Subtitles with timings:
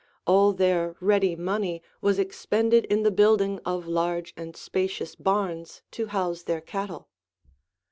[0.25, 6.07] All their ready money was expended in the building of large and spacious barns to
[6.07, 7.07] house their cattle.